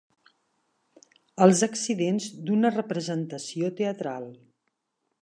[1.47, 4.31] Els accidents d'una representació teatral.